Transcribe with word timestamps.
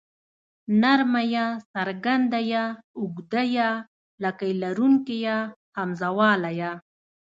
نرمه 0.81 1.23
ی 1.33 1.37
څرګنده 1.73 2.39
ي 2.51 2.63
اوږده 2.99 3.43
ې 3.55 3.69
لکۍ 4.23 4.51
لرونکې 4.63 5.15
ۍ 5.23 5.37
همزه 5.75 6.09
واله 6.17 6.51
ئ 6.59 6.61